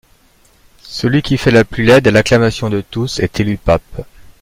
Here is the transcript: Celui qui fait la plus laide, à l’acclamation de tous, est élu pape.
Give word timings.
Celui 0.81 1.21
qui 1.21 1.37
fait 1.37 1.51
la 1.51 1.63
plus 1.63 1.83
laide, 1.83 2.07
à 2.07 2.09
l’acclamation 2.09 2.71
de 2.71 2.81
tous, 2.81 3.19
est 3.19 3.39
élu 3.39 3.57
pape. 3.59 4.01